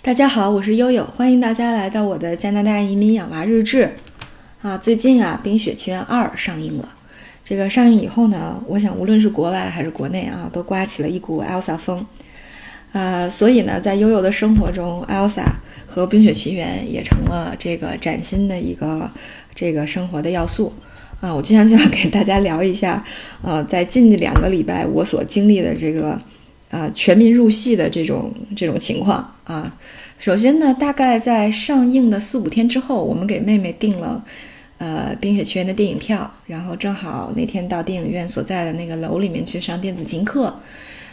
[0.00, 3.90] 大家好，我是悠悠，欢迎大家来到我的加拿大移民养娃日志。
[4.62, 6.88] 啊，最近啊，《冰雪奇缘二》上映了。
[7.42, 12.06] 这个上映以后呢，我想无论是国外还是国内啊，都刮起了一股 Elsa 风。
[12.92, 15.44] 呃，所以呢，在悠悠的生活中，Elsa
[15.86, 19.10] 和《冰雪奇缘》也成了这个崭新的一个
[19.52, 20.72] 这个生活的要素。
[21.20, 23.04] 啊，我今天就要给大家聊一下，
[23.42, 26.16] 呃，在近两个礼拜我所经历的这个。
[26.70, 29.74] 啊，全民入戏的这种这种情况啊，
[30.18, 34.22] 首先呢，大概在上映的四五天之后，我们给妹妹订了
[34.76, 40.54] 呃《冰雪奇缘》的电影票，然后正好那天到电影院所在的那个楼里面去上电子琴课。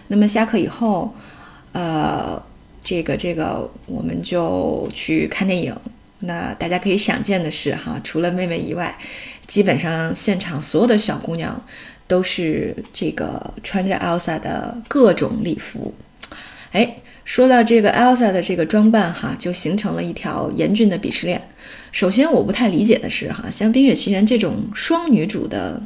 [0.07, 1.15] 那么下课以后，
[1.71, 2.41] 呃，
[2.83, 5.73] 这个这个我们就去看电影。
[6.19, 8.93] 那大家可以想见的是哈，除了妹妹以外，
[9.47, 11.63] 基本上现场所有的小姑娘。
[12.07, 15.93] 都是这个穿着 Elsa 的各种礼服，
[16.71, 21.49] 哎，说到这个 Elsa 的这个装扮哈，就形成了一条严峻的鄙视链。
[21.91, 25.81] 首先，我不太理解的是哈，像《冰雪奇缘》这种双女主的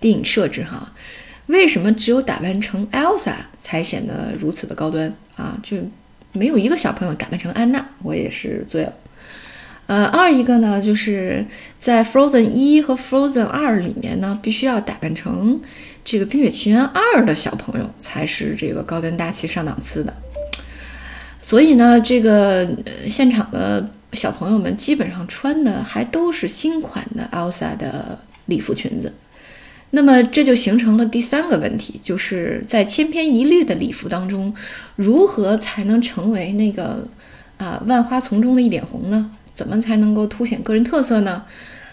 [0.00, 0.92] 电影设置哈，
[1.46, 5.60] 为什么只有打扮成 Elsa 才显得如此的高端啊？
[5.62, 5.76] 就
[6.32, 8.92] 没有一个小朋友打扮成安娜，我也是醉了。
[9.86, 11.46] 呃，二一个呢，就是
[11.78, 15.60] 在 Frozen 一和 Frozen 二里面呢，必须要打扮成
[16.02, 20.14] 这个《冰雪奇缘二》的小朋友才是这个高端大气上档次的。
[21.42, 22.66] 所以呢，这个
[23.08, 29.12] 现场的小朋友们基本上穿的还都是新款的 Elsa 的礼服裙子。
[29.90, 34.54] 那么这就形成了第三个问题，就是在千篇一律的礼服当中，
[34.96, 37.06] 如何才能成为那个
[37.58, 39.30] 啊万花丛中的一点红呢？
[39.54, 41.44] 怎么才能够凸显个人特色呢？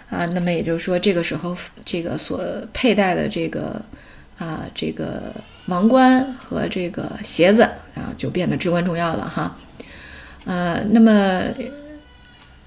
[0.09, 3.81] 啊，那么也就是说，这个时候这个所佩戴的这个
[4.37, 5.33] 啊这个
[5.67, 7.61] 王冠和这个鞋子
[7.95, 9.55] 啊，就变得至关重要了哈。
[10.43, 11.43] 呃，那么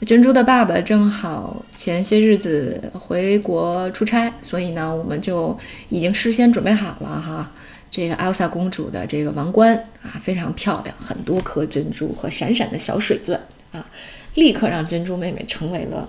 [0.06, 5.58] 珍珠的爸爸正好前些日子回国出差，所以呢，我们就
[5.90, 7.50] 已经事先准备好了哈。
[7.90, 13.38] 这个艾萨公主的这个王冠啊，非常漂亮，很多颗珍珠和闪闪的小水钻
[13.70, 13.84] 啊。
[14.34, 16.08] 立刻让珍珠妹妹成为了，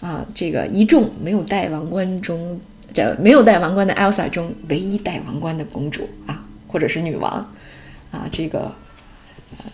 [0.00, 2.60] 啊，这个一众没有戴王冠中，
[2.94, 7.32] 这没有戴王冠的 Elsa 中唯一戴王冠的公主啊，或者是女王，
[8.10, 8.72] 啊，这个，
[9.58, 9.64] 呃，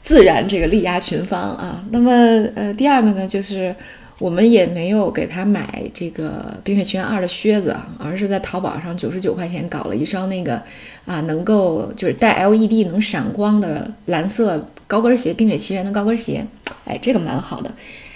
[0.00, 1.84] 自然这个力压群芳啊。
[1.90, 2.10] 那么，
[2.54, 3.74] 呃，第二个呢，就是
[4.18, 10.60] 我们也没有给她买这个《冰雪奇缘二》的靴子，而是在淘宝上九十九块钱搞了一双那个，
[11.06, 16.44] 啊，能够就是带 LED 能闪光的蓝色高跟鞋，《冰雪奇缘》的高跟鞋。
[16.84, 17.72] 哎，这个蛮好的，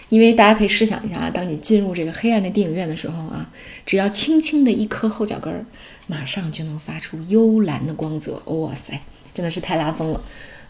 [0.08, 3.48] 因为大家可以试想一下啊，当你进入这个黑暗的电影院的时候啊，
[3.86, 5.64] 只要轻轻的一磕后脚跟儿，
[6.08, 8.42] 马上就能发出幽蓝的光泽。
[8.46, 9.00] 哇塞，
[9.32, 10.20] 真的是太拉风了。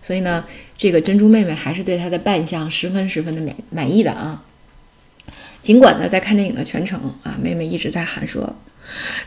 [0.02, 0.44] 所以呢，
[0.76, 4.42] 这个珍珠妹妹还是对她的扮相十分十分的满满意的啊。
[5.60, 8.42] 尽管呢，在看电影的全程啊，妹妹一直在喊说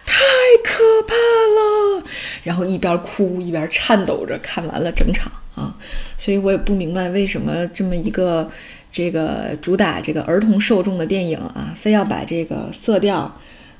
[0.06, 0.24] 太
[0.64, 2.04] 可怕了，
[2.44, 5.32] 然后一边哭一边颤抖着看完了整场。
[5.56, 5.74] 啊，
[6.18, 8.52] 所以我也不明白为什么这么一个
[8.92, 13.20] 这个主打这个儿童受众的电影啊，非要把这个色调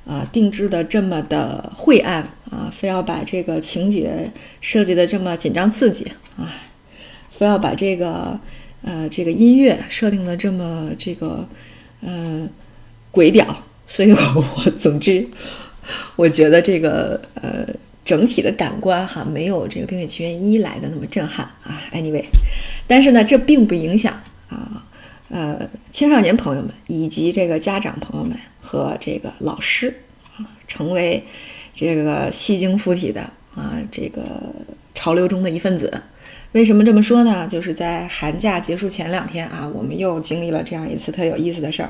[0.08, 4.32] 啊定制的这么的晦暗啊，非要把这个情节
[4.62, 6.48] 设计的这么紧张刺激啊，
[7.30, 8.40] 非要把这个
[8.82, 11.46] 呃这个音乐设定的这么这个
[12.06, 12.48] 呃
[13.12, 13.46] 鬼屌，
[13.88, 15.28] 所以我总之
[16.16, 17.68] 我觉得这个呃。
[18.06, 21.82] 整体的感官哈，没有这个《冰雪奇缘一》来的那么震撼啊。
[21.92, 22.26] Anyway，
[22.86, 24.14] 但是呢，这并不影响
[24.48, 24.86] 啊，
[25.30, 30.02] 呃，青少年朋友们以及这个家长朋友们和这个老师
[30.38, 31.24] 啊，成为
[31.74, 33.22] 这个戏精附体的
[33.56, 34.24] 啊，这个
[34.94, 36.04] 潮流中的一份子。
[36.52, 37.48] 为什么这么说呢？
[37.48, 41.90] 就是在寒假结束前两天啊，我们又经历了这样一次特有意思的事儿。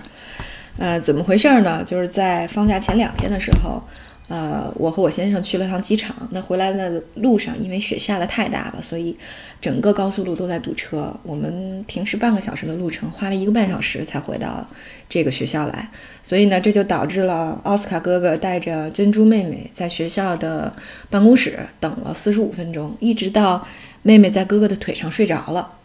[0.77, 1.83] 呃，怎么回事呢？
[1.83, 3.83] 就是在放假前两天的时候。
[4.27, 6.15] 呃，我和我先生去了趟机场。
[6.31, 9.15] 那回来的路上，因为雪下的太大了，所以
[9.61, 11.15] 整个高速路都在堵车。
[11.21, 14.67] 我们平时半个小时的路程，花了一个半小时才回到
[15.07, 15.87] 这个学校来。
[16.23, 20.73] 所以呢，这就导致了奥斯卡哥哥带着珍珠妹妹在学校的
[21.11, 23.63] 办公室等了四十五分钟，一直到
[24.07, 25.79] 妹妹在哥哥的腿上睡着了。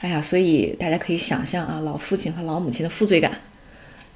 [0.00, 3.30] 哎呀，所以大家可以想象啊，老父亲和老母亲的负罪感。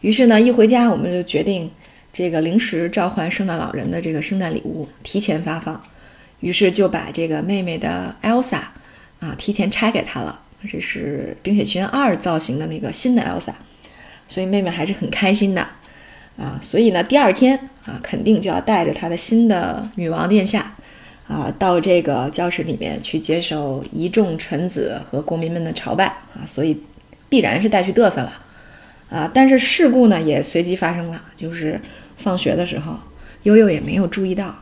[0.00, 1.70] 于是呢，一回家我们就决定。
[2.12, 5.82] 这个临时召唤圣诞老人的这个圣诞礼物提前发放，
[6.38, 8.60] 于是就把这个妹妹的 Elsa
[9.20, 10.40] 啊提前拆给她了。
[10.68, 13.54] 这是《冰雪奇缘二》造型的那个新的 Elsa，
[14.26, 15.68] 所以妹妹还是很开心的
[16.36, 16.58] 啊。
[16.62, 20.73] 所以呢，第二天啊，肯定就要带着她的新的女王殿下
[21.26, 26.80] 啊，到这个教室里面去接受一众臣子和国民们的朝拜啊，所以
[27.28, 28.32] 必然是带去嘚瑟了
[29.08, 29.30] 啊。
[29.32, 31.80] 但是事故呢也随即发生了，就是
[32.16, 32.98] 放学的时候，
[33.44, 34.54] 悠悠也没有注意到。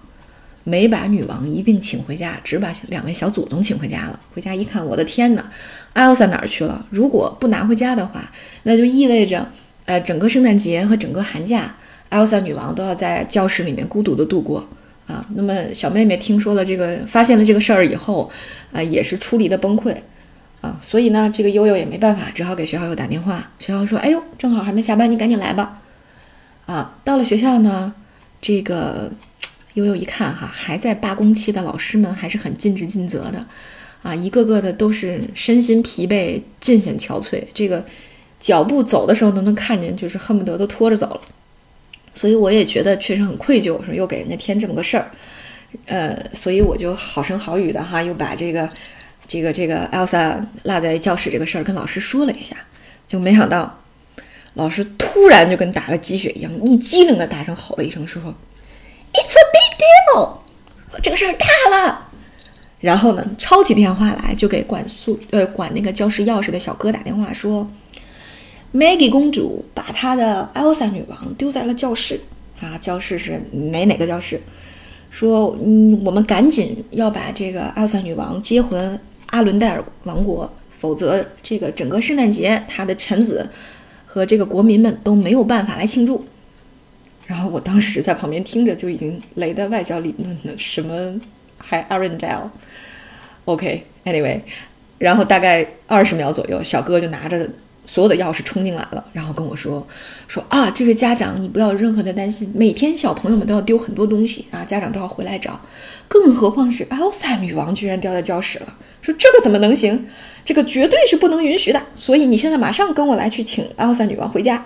[0.65, 4.21] 没把女王一并请回家，只把两位小祖宗请回家了。
[4.33, 5.51] 回家一看，我的天哪，
[5.93, 6.87] 艾欧萨哪儿去了？
[6.89, 8.31] 如果不拿回家的话，
[8.63, 9.45] 那就意味着，
[9.87, 11.75] 呃，整个圣诞节和整个寒假，
[12.11, 14.65] 艾欧萨女王都要在教室里面孤独的度过
[15.07, 15.27] 啊。
[15.35, 18.31] 那么小妹妹听说了这个，发现了这个事儿以后，
[18.73, 19.95] 啊，也是出离的崩溃
[20.61, 20.79] 啊。
[20.83, 23.51] 所以呢，这个悠悠也没办法，只好给学校又打电话。
[23.59, 25.81] 学校说：“哎呦，正好还没下班，你赶紧来吧。”
[26.67, 27.95] 啊，到了学校呢，
[28.41, 29.13] 这个。
[29.75, 33.43] 悠悠一看，哈，还在罢工期的老师们还是很尽职尽责的，
[34.03, 37.43] 啊，一个个的都是身心疲惫，尽显憔悴。
[37.55, 37.83] 这个
[38.39, 41.21] 脚步走的时候都能看见，就是恨不得都拖着走了。
[42.23, 45.11] 所以我也觉得确实很愧疚，说又给人家添这么个事儿，
[45.87, 48.71] 呃，所以我就好声好语的哈，又把这个
[49.27, 52.55] 这个这个 Elsa 落在教室这个事儿跟老师说了一下，
[53.09, 53.77] 就没想到
[54.55, 58.23] 老师突然就跟打了鸡血一样，一激灵的大声吼了一声，说。
[59.13, 60.39] It's a big deal，
[61.03, 62.09] 这个事儿大了。
[62.79, 67.69] 然后呢，抄起电话来就给管宿呃管那个教室钥匙的小哥打电话说
[68.75, 72.19] ，Maggie 公主把她的 Elsa 女王丢在了教室
[72.61, 74.41] 啊，教室是哪哪个教室？
[75.11, 78.79] 说嗯，我们赶紧要把这个 Elsa 女王接回
[79.27, 83.51] 阿伦戴尔王国，否则这个整个圣诞节她的臣子
[84.07, 86.25] 和这个国民们都没有办法来庆祝。
[87.27, 91.21] 然后我当时在旁边听着就已经雷的外交理论了，什么
[91.57, 94.41] 还 Arendelle，OK，Anyway，
[94.99, 97.49] 然后大概二十秒左右，小哥就拿着
[97.85, 99.87] 所有的钥匙冲进来了，然后跟我说
[100.29, 105.61] 说啊，这位家长你不要有任何的担心，每天小朋友们都要丢很多东西啊，家长都要回来找，
[106.09, 110.07] 更何况是 Elsa 女王居然掉在教室了，说这个怎么能行？
[110.45, 114.65] 这个绝对是不能允许的，所以你现在马上跟我来去请 Elsa 女王回家。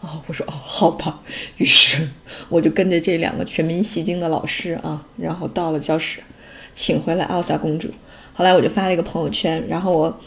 [0.00, 1.20] 哦，我说哦，好吧。
[1.58, 2.08] 于是
[2.48, 6.20] 我就跟着这两个全民戏精的老师啊，然后到了教室，
[6.74, 7.88] 请回了艾莎公主。
[8.32, 10.20] 后来我就发了一个朋友圈，然后我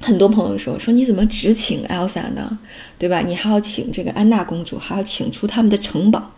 [0.00, 2.58] 很多朋友说说你怎么只请艾莎呢？
[2.98, 3.20] 对吧？
[3.20, 6.32] 你还要请这个安娜公主，还要请出他们的城堡。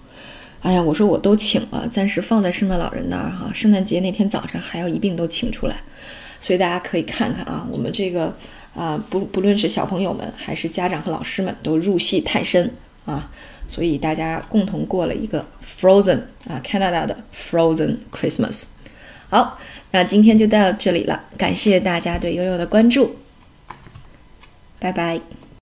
[0.60, 3.50] 哎呀，我说我都请了，暂时放在圣诞老人那儿哈。
[3.54, 5.76] 圣诞节那天早上还要一并都请出来，
[6.40, 8.34] 所以大家可以看看啊，我们这个。
[8.74, 12.74] 啊，不不论是小朋友们还是家长和老师们，都入戏太深
[13.04, 13.30] 啊，
[13.68, 15.44] 所以大家共同过了一个
[15.78, 18.62] Frozen 啊，Canada 的 Frozen Christmas。
[19.28, 19.58] 好，
[19.90, 23.14] 那今天就到这里了，感谢大家对悠悠的关注，
[24.82, 25.41] 拜拜。